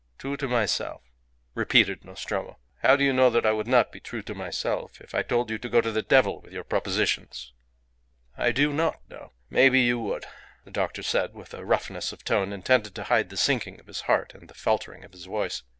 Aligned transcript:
"True 0.17 0.35
to 0.37 0.47
myself," 0.47 1.03
repeated 1.53 2.03
Nostromo. 2.03 2.57
"How 2.81 2.95
do 2.95 3.03
you 3.03 3.13
know 3.13 3.29
that 3.29 3.45
I 3.45 3.51
would 3.51 3.67
not 3.67 3.91
be 3.91 3.99
true 3.99 4.23
to 4.23 4.33
myself 4.33 4.99
if 4.99 5.13
I 5.13 5.21
told 5.21 5.51
you 5.51 5.59
to 5.59 5.69
go 5.69 5.79
to 5.79 5.91
the 5.91 6.01
devil 6.01 6.41
with 6.41 6.51
your 6.53 6.63
propositions?" 6.63 7.53
"I 8.35 8.51
do 8.51 8.73
not 8.73 9.07
know. 9.09 9.33
Maybe 9.51 9.81
you 9.81 9.99
would," 9.99 10.25
the 10.65 10.71
doctor 10.71 11.03
said, 11.03 11.35
with 11.35 11.53
a 11.53 11.63
roughness 11.63 12.11
of 12.11 12.23
tone 12.23 12.51
intended 12.51 12.95
to 12.95 13.03
hide 13.03 13.29
the 13.29 13.37
sinking 13.37 13.79
of 13.79 13.85
his 13.85 14.01
heart 14.01 14.33
and 14.33 14.47
the 14.49 14.55
faltering 14.55 15.03
of 15.05 15.11
his 15.13 15.25
voice. 15.25 15.61